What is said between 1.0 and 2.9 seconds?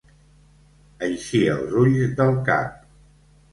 Eixir els ulls del cap.